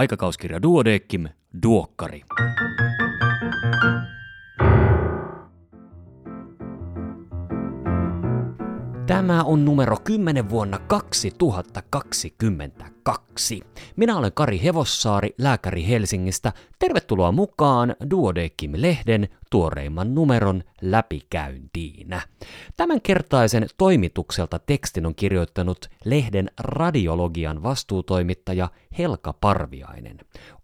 [0.00, 1.28] Aikakauskirja Duodeckim,
[1.62, 2.22] Duokkari.
[9.20, 13.62] Tämä on numero 10 vuonna 2022.
[13.96, 16.52] Minä olen Kari Hevossaari, lääkäri Helsingistä.
[16.78, 22.08] Tervetuloa mukaan Duodeckim-lehden tuoreimman numeron läpikäyntiin.
[22.76, 30.18] Tämänkertaisen toimitukselta tekstin on kirjoittanut lehden radiologian vastuutoimittaja Helka Parviainen.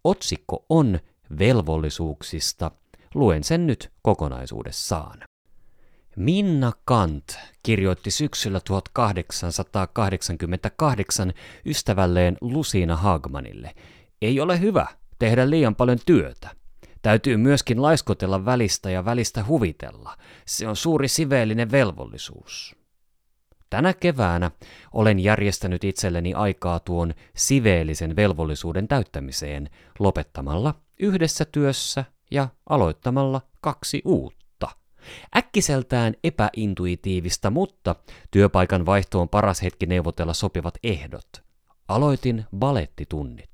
[0.04, 0.98] Otsikko on
[1.38, 2.70] Velvollisuuksista.
[3.14, 5.18] Luen sen nyt kokonaisuudessaan.
[6.16, 11.32] Minna Kant kirjoitti syksyllä 1888
[11.66, 13.74] ystävälleen Lusina Hagmanille.
[14.22, 14.86] Ei ole hyvä
[15.18, 16.48] tehdä liian paljon työtä.
[17.02, 20.16] Täytyy myöskin laiskotella välistä ja välistä huvitella.
[20.46, 22.76] Se on suuri siveellinen velvollisuus.
[23.70, 24.50] Tänä keväänä
[24.92, 34.35] olen järjestänyt itselleni aikaa tuon siveellisen velvollisuuden täyttämiseen lopettamalla yhdessä työssä ja aloittamalla kaksi uutta.
[35.36, 37.96] Äkkiseltään epäintuitiivista, mutta
[38.30, 41.28] työpaikan vaihtoon paras hetki neuvotella sopivat ehdot.
[41.88, 43.50] Aloitin balettitunnit.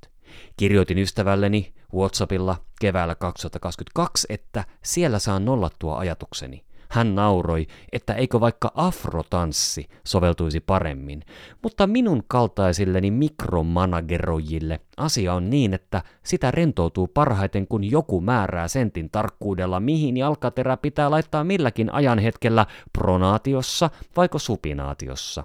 [0.56, 6.64] Kirjoitin ystävälleni WhatsAppilla keväällä 2022, että siellä saan nollattua ajatukseni.
[6.92, 11.22] Hän nauroi, että eikö vaikka afrotanssi soveltuisi paremmin,
[11.62, 19.10] mutta minun kaltaisilleni mikromanageroijille asia on niin, että sitä rentoutuu parhaiten, kun joku määrää sentin
[19.10, 25.44] tarkkuudella, mihin jalkaterä pitää laittaa milläkin ajanhetkellä pronaatiossa vaiko supinaatiossa.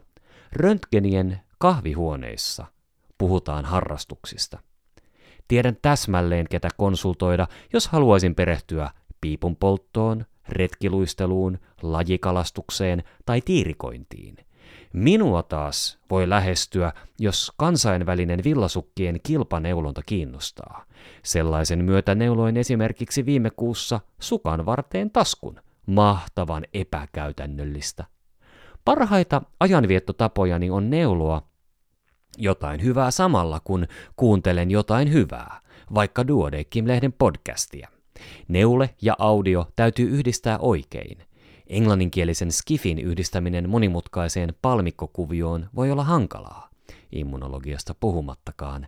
[0.54, 2.66] Röntgenien kahvihuoneissa
[3.18, 4.60] puhutaan harrastuksista.
[5.48, 8.90] Tiedän täsmälleen, ketä konsultoida, jos haluaisin perehtyä
[9.22, 14.38] piipun polttoon, retkiluisteluun, lajikalastukseen tai tiirikointiin.
[14.94, 20.86] Minua taas voi lähestyä, jos kansainvälinen villasukkien kilpaneulonta kiinnostaa.
[21.24, 25.62] Sellaisen myötä neuloin esimerkiksi viime kuussa sukan varteen taskun.
[25.86, 28.06] Mahtavan epäkäytännöllistä.
[28.86, 31.42] Parhaita ajanviettotapojani on neuloa
[32.38, 35.62] jotain hyvää samalla, kun kuuntelen jotain hyvää,
[35.94, 37.97] vaikka Duodeckim-lehden podcastia.
[38.48, 41.18] Neule ja audio täytyy yhdistää oikein.
[41.68, 46.70] Englanninkielisen skifin yhdistäminen monimutkaiseen palmikkokuvioon voi olla hankalaa,
[47.12, 48.88] immunologiasta puhumattakaan.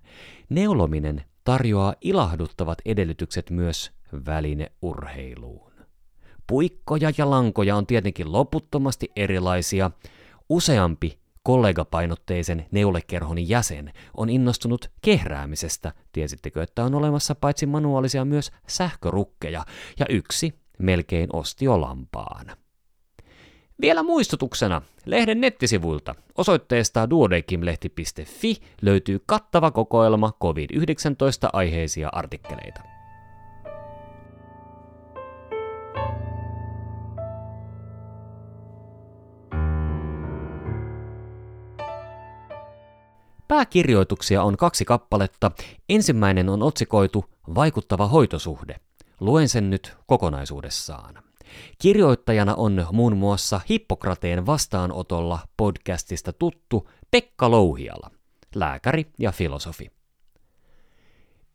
[0.49, 3.91] Neulominen tarjoaa ilahduttavat edellytykset myös
[4.25, 5.71] välineurheiluun.
[6.47, 9.91] Puikkoja ja lankoja on tietenkin loputtomasti erilaisia.
[10.49, 11.18] Useampi
[11.49, 15.93] kollegapainotteisen neulekerhon jäsen on innostunut kehräämisestä.
[16.11, 19.65] Tiesittekö, että on olemassa paitsi manuaalisia myös sähkörukkeja,
[19.99, 22.57] ja yksi melkein osti jo.
[23.81, 32.98] Vielä muistutuksena, lehden nettisivuilta osoitteesta duodekimlehti.fi löytyy kattava kokoelma COVID-19 aiheisia artikkeleita.
[43.49, 45.51] Pääkirjoituksia on kaksi kappaletta.
[45.89, 48.75] Ensimmäinen on otsikoitu Vaikuttava hoitosuhde.
[49.19, 51.23] Luen sen nyt kokonaisuudessaan.
[51.81, 58.11] Kirjoittajana on muun muassa Hippokrateen vastaanotolla podcastista tuttu Pekka Louhiala,
[58.55, 59.91] lääkäri ja filosofi.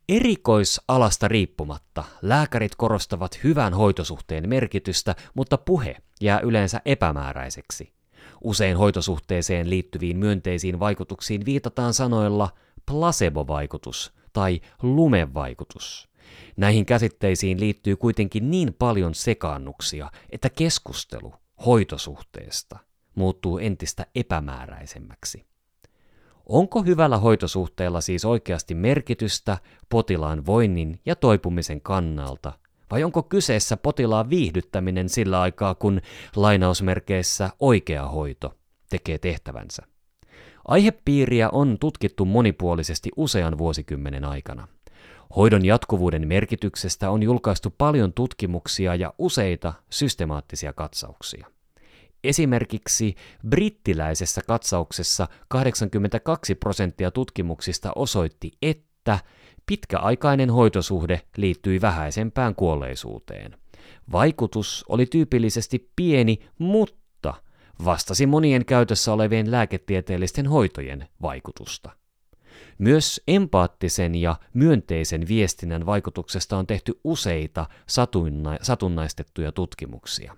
[0.09, 7.94] Erikoisalasta riippumatta lääkärit korostavat hyvän hoitosuhteen merkitystä, mutta puhe jää yleensä epämääräiseksi.
[8.43, 12.49] Usein hoitosuhteeseen liittyviin myönteisiin vaikutuksiin viitataan sanoilla
[12.85, 16.09] placebo-vaikutus tai lumevaikutus.
[16.57, 21.33] Näihin käsitteisiin liittyy kuitenkin niin paljon sekaannuksia, että keskustelu
[21.65, 22.79] hoitosuhteesta
[23.15, 25.45] muuttuu entistä epämääräisemmäksi.
[26.45, 29.57] Onko hyvällä hoitosuhteella siis oikeasti merkitystä
[29.89, 32.53] potilaan voinnin ja toipumisen kannalta
[32.91, 36.01] vai onko kyseessä potilaan viihdyttäminen sillä aikaa, kun
[36.35, 38.53] lainausmerkeissä oikea hoito
[38.89, 39.83] tekee tehtävänsä?
[40.67, 44.67] Aihepiiriä on tutkittu monipuolisesti usean vuosikymmenen aikana.
[45.35, 51.47] Hoidon jatkuvuuden merkityksestä on julkaistu paljon tutkimuksia ja useita systemaattisia katsauksia.
[52.23, 53.15] Esimerkiksi
[53.49, 59.19] brittiläisessä katsauksessa 82 prosenttia tutkimuksista osoitti, että
[59.65, 63.57] Pitkäaikainen hoitosuhde liittyi vähäisempään kuolleisuuteen.
[64.11, 67.33] Vaikutus oli tyypillisesti pieni, mutta
[67.85, 71.89] vastasi monien käytössä olevien lääketieteellisten hoitojen vaikutusta.
[72.77, 80.37] Myös empaattisen ja myönteisen viestinnän vaikutuksesta on tehty useita satunna- satunnaistettuja tutkimuksia.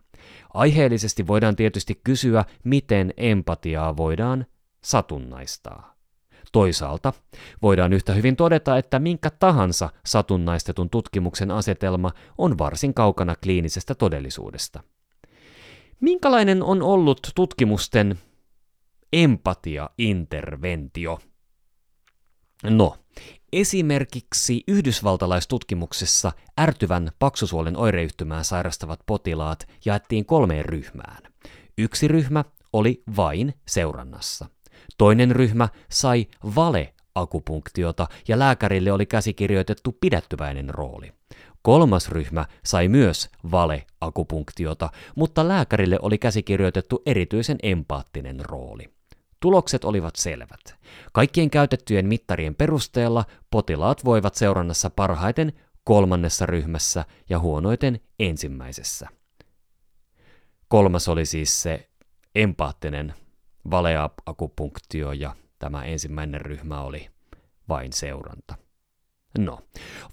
[0.53, 4.45] Aiheellisesti voidaan tietysti kysyä, miten empatiaa voidaan
[4.83, 5.96] satunnaistaa.
[6.57, 7.13] Toisaalta
[7.61, 14.83] voidaan yhtä hyvin todeta, että minkä tahansa satunnaistetun tutkimuksen asetelma on varsin kaukana kliinisestä todellisuudesta.
[15.99, 18.19] Minkälainen on ollut tutkimusten
[19.13, 21.19] empatia-interventio?
[22.63, 22.95] No,
[23.53, 31.23] esimerkiksi yhdysvaltalaistutkimuksessa ärtyvän paksusuolen oireyhtymää sairastavat potilaat jaettiin kolmeen ryhmään.
[31.77, 34.56] Yksi ryhmä oli vain seurannassa.
[34.97, 41.13] Toinen ryhmä sai vale-akupunktiota ja lääkärille oli käsikirjoitettu pidättyväinen rooli.
[41.61, 48.89] Kolmas ryhmä sai myös vale-akupunktiota, mutta lääkärille oli käsikirjoitettu erityisen empaattinen rooli.
[49.39, 50.75] Tulokset olivat selvät.
[51.13, 55.53] Kaikkien käytettyjen mittarien perusteella potilaat voivat seurannassa parhaiten
[55.83, 59.07] kolmannessa ryhmässä ja huonoiten ensimmäisessä.
[60.67, 61.89] Kolmas oli siis se
[62.35, 63.13] empaattinen
[63.71, 67.09] valeakupunktio ja tämä ensimmäinen ryhmä oli
[67.69, 68.55] vain seuranta.
[69.37, 69.59] No,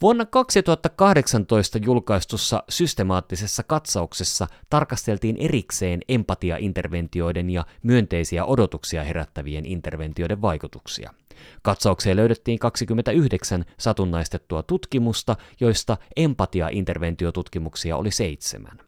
[0.02, 11.14] vuonna 2018 julkaistussa systemaattisessa katsauksessa tarkasteltiin erikseen empatiainterventioiden ja myönteisiä odotuksia herättävien interventioiden vaikutuksia.
[11.62, 18.78] Katsaukseen löydettiin 29 satunnaistettua tutkimusta, joista empatiainterventiotutkimuksia oli seitsemän.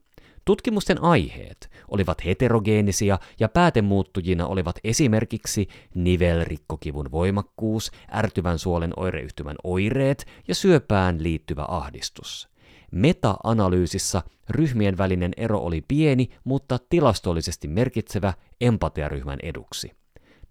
[0.46, 10.54] Tutkimusten aiheet olivat heterogeenisia ja päätemuuttujina olivat esimerkiksi nivelrikkokivun voimakkuus, ärtyvän suolen oireyhtymän oireet ja
[10.54, 12.48] syöpään liittyvä ahdistus.
[12.90, 19.92] Meta-analyysissä ryhmien välinen ero oli pieni, mutta tilastollisesti merkitsevä empatiaryhmän eduksi.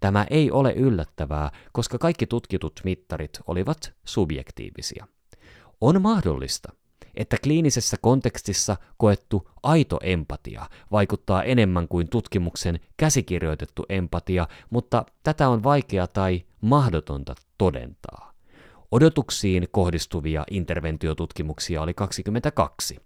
[0.00, 5.06] Tämä ei ole yllättävää, koska kaikki tutkitut mittarit olivat subjektiivisia.
[5.80, 6.72] On mahdollista,
[7.16, 15.62] että kliinisessä kontekstissa koettu aito empatia vaikuttaa enemmän kuin tutkimuksen käsikirjoitettu empatia, mutta tätä on
[15.62, 18.26] vaikea tai mahdotonta todentaa.
[18.90, 22.96] Odotuksiin kohdistuvia interventiotutkimuksia oli 22.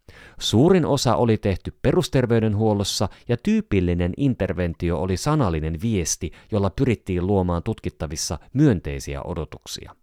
[0.41, 8.39] Suurin osa oli tehty perusterveydenhuollossa ja tyypillinen interventio oli sanallinen viesti, jolla pyrittiin luomaan tutkittavissa
[8.53, 9.95] myönteisiä odotuksia.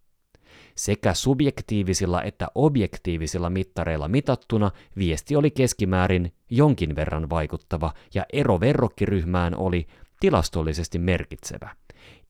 [0.77, 9.55] Sekä subjektiivisilla että objektiivisilla mittareilla mitattuna viesti oli keskimäärin jonkin verran vaikuttava ja ero verrokkiryhmään
[9.55, 9.87] oli
[10.19, 11.69] tilastollisesti merkitsevä.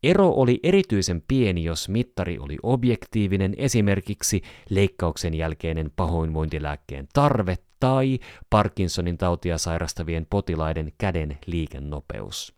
[0.03, 9.17] Ero oli erityisen pieni, jos mittari oli objektiivinen, esimerkiksi leikkauksen jälkeinen pahoinvointilääkkeen tarve tai Parkinsonin
[9.17, 12.56] tautia sairastavien potilaiden käden liikennopeus.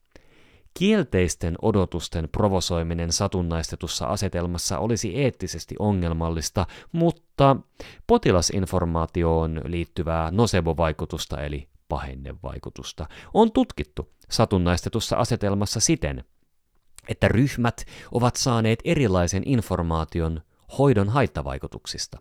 [0.79, 7.55] Kielteisten odotusten provosoiminen satunnaistetussa asetelmassa olisi eettisesti ongelmallista, mutta
[8.07, 16.23] potilasinformaatioon liittyvää nocebo-vaikutusta eli pahennevaikutusta on tutkittu satunnaistetussa asetelmassa siten,
[17.07, 20.41] että ryhmät ovat saaneet erilaisen informaation
[20.77, 22.19] hoidon haittavaikutuksista.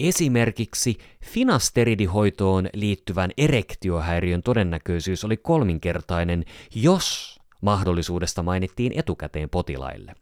[0.00, 6.44] Esimerkiksi finasteridihoitoon liittyvän erektiohäiriön todennäköisyys oli kolminkertainen,
[6.74, 10.14] jos Mahdollisuudesta mainittiin etukäteen potilaille.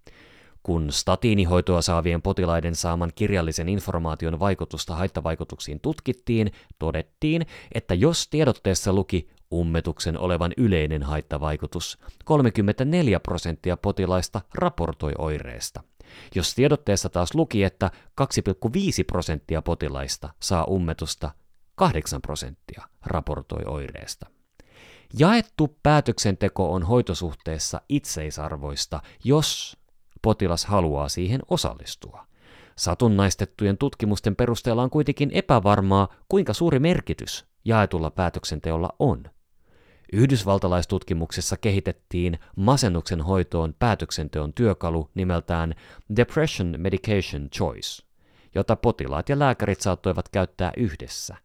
[0.62, 9.28] Kun statiinihoitoa saavien potilaiden saaman kirjallisen informaation vaikutusta haittavaikutuksiin tutkittiin, todettiin, että jos tiedotteessa luki
[9.52, 15.82] ummetuksen olevan yleinen haittavaikutus, 34 prosenttia potilaista raportoi oireesta.
[16.34, 17.90] Jos tiedotteessa taas luki, että
[18.20, 21.30] 2,5 prosenttia potilaista saa ummetusta,
[21.74, 24.33] 8 prosenttia raportoi oireesta.
[25.18, 29.76] Jaettu päätöksenteko on hoitosuhteessa itseisarvoista, jos
[30.22, 32.26] potilas haluaa siihen osallistua.
[32.76, 39.24] Satunnaistettujen tutkimusten perusteella on kuitenkin epävarmaa, kuinka suuri merkitys jaetulla päätöksenteolla on.
[40.12, 45.74] Yhdysvaltalaistutkimuksessa kehitettiin masennuksen hoitoon päätöksenteon työkalu nimeltään
[46.16, 48.02] Depression Medication Choice,
[48.54, 51.36] jota potilaat ja lääkärit saattoivat käyttää yhdessä.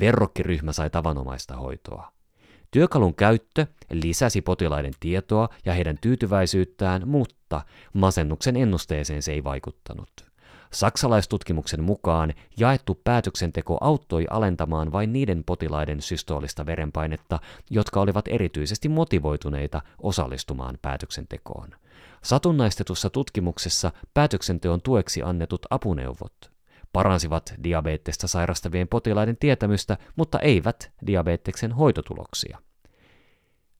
[0.00, 2.17] Verrokkiryhmä sai tavanomaista hoitoa.
[2.70, 10.10] Työkalun käyttö lisäsi potilaiden tietoa ja heidän tyytyväisyyttään, mutta masennuksen ennusteeseen se ei vaikuttanut.
[10.72, 17.38] Saksalaistutkimuksen mukaan jaettu päätöksenteko auttoi alentamaan vain niiden potilaiden systoolista verenpainetta,
[17.70, 21.68] jotka olivat erityisesti motivoituneita osallistumaan päätöksentekoon.
[22.22, 26.57] Satunnaistetussa tutkimuksessa päätöksenteon tueksi annetut apuneuvot
[26.92, 32.58] paransivat diabetesta sairastavien potilaiden tietämystä, mutta eivät diabeteksen hoitotuloksia.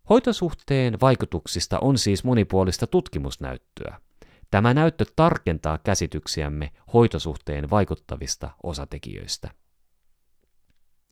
[0.09, 4.01] Hoitosuhteen vaikutuksista on siis monipuolista tutkimusnäyttöä.
[4.51, 9.51] Tämä näyttö tarkentaa käsityksiämme hoitosuhteen vaikuttavista osatekijöistä.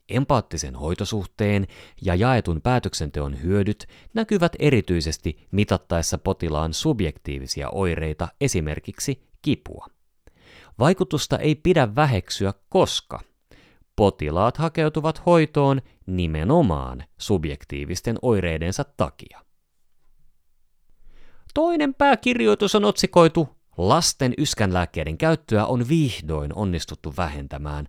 [0.09, 1.67] empaattisen hoitosuhteen
[2.03, 9.87] ja jaetun päätöksenteon hyödyt näkyvät erityisesti mitattaessa potilaan subjektiivisia oireita, esimerkiksi kipua.
[10.79, 13.21] Vaikutusta ei pidä väheksyä, koska
[13.97, 19.41] potilaat hakeutuvat hoitoon nimenomaan subjektiivisten oireidensa takia.
[21.55, 27.89] Toinen pääkirjoitus on otsikoitu Lasten yskänlääkkeiden käyttöä on vihdoin onnistuttu vähentämään.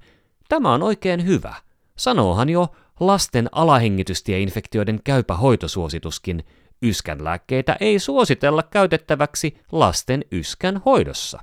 [0.49, 1.55] Tämä on oikein hyvä.
[1.97, 2.67] Sanoohan jo
[2.99, 6.43] lasten alahengitystieinfektioiden käypä hoitosuosituskin.
[6.81, 11.39] Yskänlääkkeitä ei suositella käytettäväksi lasten yskän hoidossa.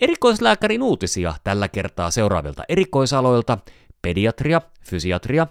[0.00, 3.58] Erikoislääkärin uutisia tällä kertaa seuraavilta erikoisaloilta.
[4.02, 5.46] Pediatria, fysiatria,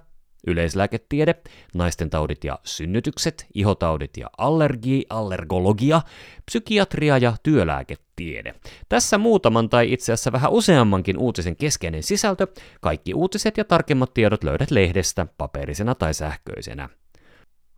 [0.48, 1.36] yleislääketiede,
[1.74, 6.02] naisten taudit ja synnytykset, ihotaudit ja allergi, allergologia,
[6.46, 8.56] psykiatria ja työlääketiede.
[8.90, 12.48] Tässä muutaman tai itse asiassa vähän useammankin uutisen keskeinen sisältö.
[12.82, 16.90] Kaikki uutiset ja tarkemmat tiedot löydät lehdestä, paperisena tai sähköisenä.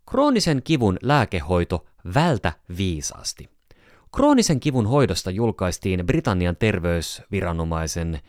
[0.10, 3.50] Kroonisen kivun lääkehoito vältä viisaasti.
[4.16, 8.20] Kroonisen kivun hoidosta julkaistiin Britannian terveysviranomaisen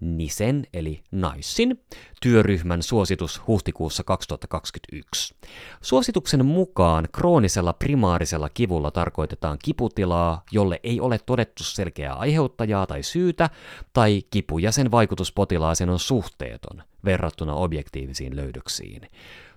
[0.00, 1.80] NISEN eli NICEin
[2.22, 5.34] työryhmän suositus huhtikuussa 2021.
[5.80, 13.50] Suosituksen mukaan kroonisella primaarisella kivulla tarkoitetaan kiputilaa, jolle ei ole todettu selkeää aiheuttajaa tai syytä,
[13.92, 19.08] tai kipu ja sen vaikutus potilaaseen on suhteeton verrattuna objektiivisiin löydöksiin.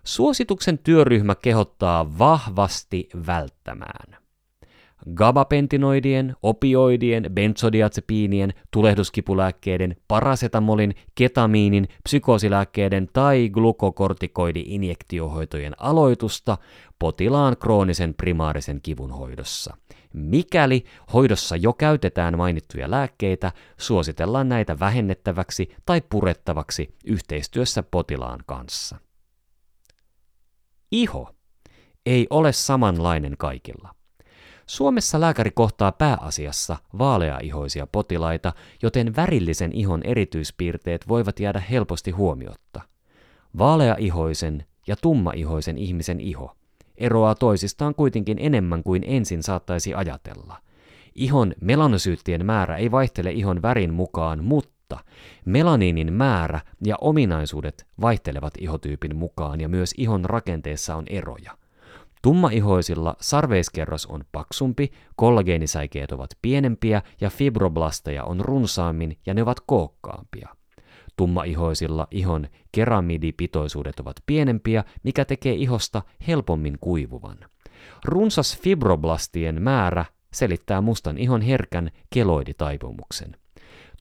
[0.04, 4.23] Suosituksen työryhmä kehottaa vahvasti välttämään
[5.14, 16.58] gabapentinoidien, opioidien, benzodiazepiinien, tulehduskipulääkkeiden, parasetamolin, ketamiinin, psykoosilääkkeiden tai glukokortikoidi-injektiohoitojen aloitusta
[17.00, 19.78] potilaan kroonisen primaarisen kivun hoidossa.
[20.14, 20.84] Mikäli
[21.14, 28.98] hoidossa jo käytetään mainittuja lääkkeitä, suositellaan näitä vähennettäväksi tai purettavaksi yhteistyössä potilaan kanssa.
[30.92, 31.36] Iho
[32.06, 33.96] ei ole samanlainen kaikilla.
[34.68, 42.82] Suomessa lääkäri kohtaa pääasiassa vaaleaihoisia potilaita, joten värillisen ihon erityispiirteet voivat jäädä helposti huomiotta.
[43.58, 46.56] Vaaleaihoisen ja tummaihoisen ihmisen iho
[46.98, 50.58] eroaa toisistaan kuitenkin enemmän kuin ensin saattaisi ajatella.
[51.16, 55.00] Ihon melanosyyttien määrä ei vaihtele ihon värin mukaan, mutta
[55.46, 61.58] melaniinin määrä ja ominaisuudet vaihtelevat ihotyypin mukaan ja myös ihon rakenteessa on eroja.
[62.24, 70.50] Tummaihoisilla sarveiskerros on paksumpi, kollageenisäikeet ovat pienempiä ja fibroblasteja on runsaammin ja ne ovat kookkaampia.
[71.18, 77.38] Tummaihoisilla ihon keramidipitoisuudet ovat pienempiä, mikä tekee ihosta helpommin kuivuvan.
[78.06, 83.36] Runsas fibroblastien määrä selittää mustan ihon herkän keloiditaipumuksen.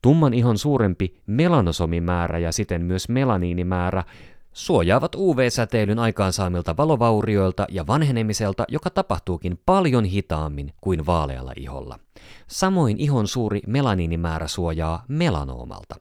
[0.02, 4.04] Tumman ihon suurempi melanosomimäärä ja siten myös melaniinimäärä
[4.52, 11.98] suojaavat UV-säteilyn aikaansaamilta valovaurioilta ja vanhenemiselta, joka tapahtuukin paljon hitaammin kuin vaalealla iholla.
[12.46, 15.94] Samoin ihon suuri melaniinimäärä suojaa melanoomalta.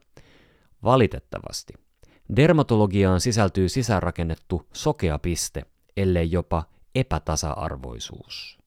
[0.84, 1.74] Valitettavasti.
[2.36, 5.66] Dermatologiaan sisältyy sisäänrakennettu sokea piste,
[5.98, 6.64] ellei jopa
[6.96, 8.58] epätasa-arvoisuus.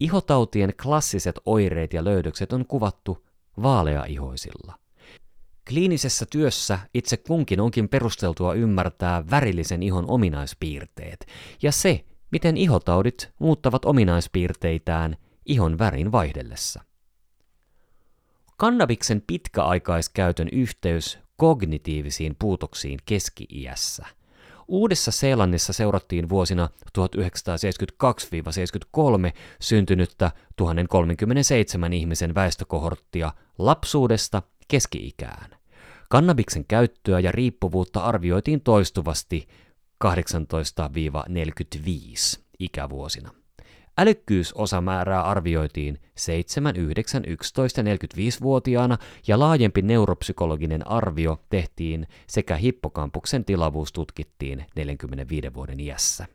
[0.00, 3.26] Ihotautien klassiset oireet ja löydökset on kuvattu
[3.62, 4.83] vaaleaihoisilla.
[5.68, 11.26] Kliinisessä työssä itse kunkin onkin perusteltua ymmärtää värillisen ihon ominaispiirteet
[11.62, 15.16] ja se, miten ihotaudit muuttavat ominaispiirteitään
[15.46, 16.82] ihon värin vaihdellessa.
[18.56, 24.06] Kannabiksen pitkäaikaiskäytön yhteys kognitiivisiin puutoksiin keski-iässä.
[24.68, 26.68] Uudessa Seelannissa seurattiin vuosina
[26.98, 27.00] 1972-73
[29.60, 35.50] syntynyttä 1037 ihmisen väestökohorttia lapsuudesta keski-ikään.
[36.10, 39.48] Kannabiksen käyttöä ja riippuvuutta arvioitiin toistuvasti
[40.04, 40.08] 18-45
[42.58, 43.30] ikävuosina.
[43.98, 53.92] Älykkyysosamäärää arvioitiin 7, 9, 11 ja 45-vuotiaana ja laajempi neuropsykologinen arvio tehtiin sekä hippokampuksen tilavuus
[53.92, 56.26] tutkittiin 45 vuoden iässä.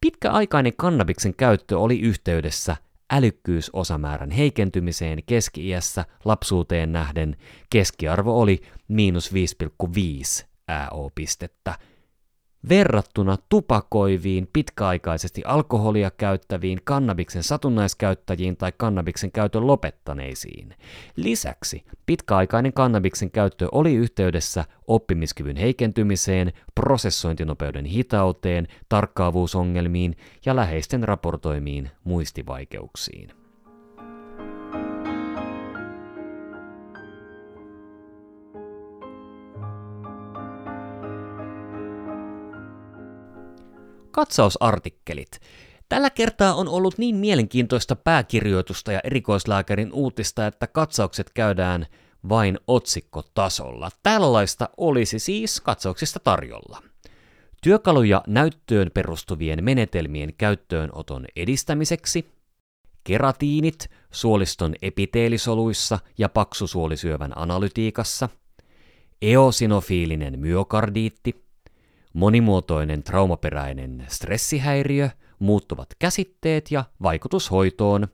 [0.00, 2.76] Pitkäaikainen kannabiksen käyttö oli yhteydessä
[3.16, 7.36] älykkyysosamäärän heikentymiseen keski-iässä lapsuuteen nähden
[7.70, 11.78] keskiarvo oli miinus 5,5 AO-pistettä.
[12.68, 20.74] Verrattuna tupakoiviin, pitkäaikaisesti alkoholia käyttäviin, kannabiksen satunnaiskäyttäjiin tai kannabiksen käytön lopettaneisiin.
[21.16, 30.16] Lisäksi pitkäaikainen kannabiksen käyttö oli yhteydessä oppimiskyvyn heikentymiseen, prosessointinopeuden hitauteen, tarkkaavuusongelmiin
[30.46, 33.43] ja läheisten raportoimiin muistivaikeuksiin.
[44.14, 45.40] Katsausartikkelit.
[45.88, 51.86] Tällä kertaa on ollut niin mielenkiintoista pääkirjoitusta ja erikoislääkärin uutista, että katsaukset käydään
[52.28, 53.90] vain otsikkotasolla.
[54.02, 56.82] Tällaista olisi siis katsauksista tarjolla.
[57.62, 62.30] Työkaluja näyttöön perustuvien menetelmien käyttöönoton edistämiseksi,
[63.04, 68.28] keratiinit suoliston epiteelisoluissa ja paksusuolisyövän analytiikassa,
[69.22, 71.43] eosinofiilinen myokardiitti,
[72.14, 78.08] monimuotoinen traumaperäinen stressihäiriö, muuttuvat käsitteet ja vaikutushoitoon,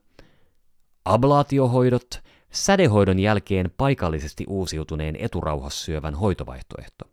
[1.05, 7.05] ablaatiohoidot, sädehoidon jälkeen paikallisesti uusiutuneen eturauhassyövän hoitovaihtoehto.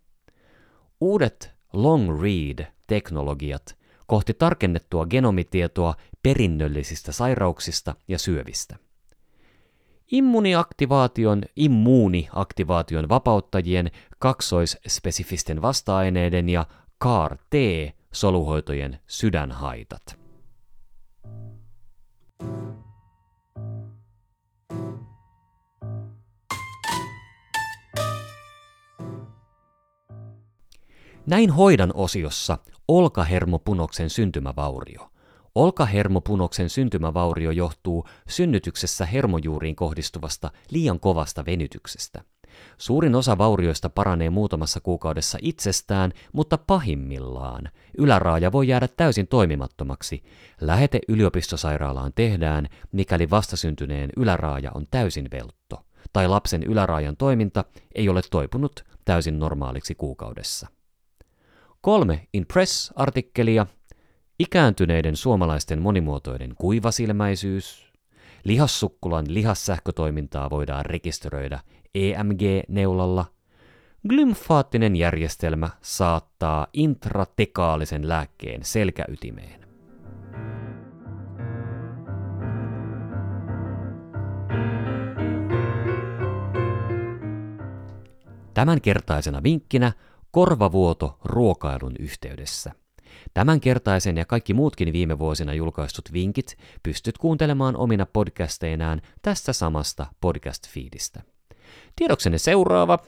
[1.00, 8.76] Uudet long read-teknologiat kohti tarkennettua genomitietoa perinnöllisistä sairauksista ja syövistä.
[10.12, 16.66] Immuniaktivaation, immuuniaktivaation vapauttajien, kaksoisspesifisten vasta-aineiden ja
[17.04, 20.18] CAR-T-soluhoitojen sydänhaitat.
[31.26, 35.08] Näin hoidan osiossa olkahermopunoksen syntymävaurio–
[35.58, 42.22] Olkahermopunoksen syntymävaurio johtuu synnytyksessä hermojuuriin kohdistuvasta liian kovasta venytyksestä.
[42.76, 50.22] Suurin osa vaurioista paranee muutamassa kuukaudessa itsestään, mutta pahimmillaan yläraaja voi jäädä täysin toimimattomaksi.
[50.60, 58.20] Lähete yliopistosairaalaan tehdään, mikäli vastasyntyneen yläraaja on täysin veltto, tai lapsen yläraajan toiminta ei ole
[58.30, 60.66] toipunut täysin normaaliksi kuukaudessa.
[61.80, 63.66] Kolme Impress-artikkelia
[64.38, 67.92] Ikääntyneiden suomalaisten monimuotoinen kuivasilmäisyys.
[68.44, 71.60] Lihassukkulan lihassähkötoimintaa voidaan rekisteröidä
[71.94, 73.24] EMG-neulalla.
[74.08, 79.60] Glymfaattinen järjestelmä saattaa intratekaalisen lääkkeen selkäytimeen.
[88.54, 89.92] Tämänkertaisena vinkkinä
[90.30, 92.72] korvavuoto ruokailun yhteydessä.
[93.34, 101.22] Tämänkertaisen ja kaikki muutkin viime vuosina julkaistut vinkit pystyt kuuntelemaan omina podcasteinaan tästä samasta podcast-fiidistä.
[101.96, 102.98] Tiedoksenne seuraava.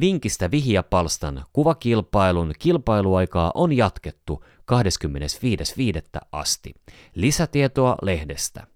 [0.00, 6.20] Vinkistä Vihia Palstan kuvakilpailun kilpailuaikaa on jatkettu 25.5.
[6.32, 6.74] asti.
[7.14, 8.66] Lisätietoa lehdestä.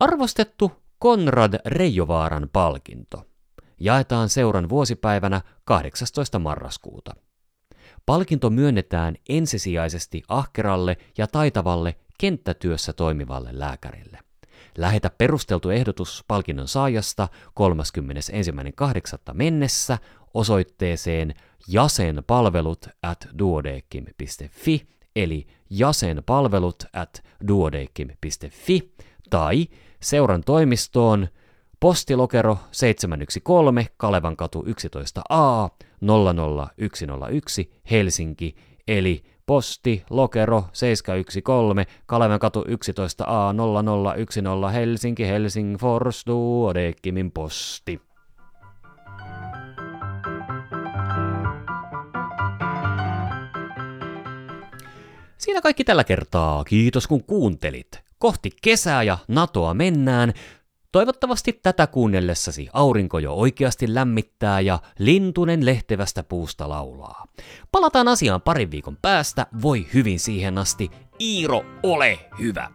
[0.00, 3.26] Arvostettu Konrad Reijovaaran palkinto.
[3.80, 6.38] Jaetaan seuran vuosipäivänä 18.
[6.38, 7.14] marraskuuta.
[8.10, 14.18] Palkinto myönnetään ensisijaisesti ahkeralle ja taitavalle kenttätyössä toimivalle lääkärille.
[14.78, 17.28] Lähetä perusteltu ehdotus palkinnon saajasta
[17.60, 19.32] 31.8.
[19.32, 19.98] mennessä
[20.34, 21.34] osoitteeseen
[21.68, 28.92] jasenpalvelut at duodekim.fi eli jasenpalvelut at duodekim.fi
[29.30, 29.68] tai
[30.00, 31.28] seuran toimistoon
[31.80, 38.54] Postilokero 713 Kalevankatu 11a 00101 Helsinki,
[38.88, 43.54] eli posti lokero 713 Kalevankatu 11a
[44.66, 48.00] 0010 Helsinki Helsingfors Duodeckimin posti.
[55.38, 56.64] Siinä kaikki tällä kertaa.
[56.64, 58.00] Kiitos kun kuuntelit.
[58.18, 60.32] Kohti kesää ja NATOa mennään.
[60.92, 67.26] Toivottavasti tätä kuunnellessasi aurinko jo oikeasti lämmittää ja lintunen lehtevästä puusta laulaa.
[67.72, 70.90] Palataan asiaan parin viikon päästä, voi hyvin siihen asti.
[71.20, 72.70] Iiro, ole hyvä!